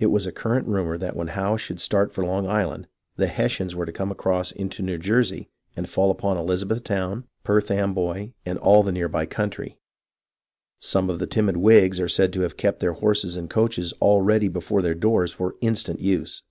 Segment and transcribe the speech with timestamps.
[0.00, 3.76] It was a current rumour that when Howe should start for Long Island, the Hessians
[3.76, 8.90] were to cross into Nev/ Jersey and fall upon Elizabethtown, Perth Amboy, and all the
[8.90, 9.78] near by country.
[10.80, 14.22] Some of the timid Whigs are said to have kept their horses and coaches all
[14.22, 16.42] ready before their doors for instant use.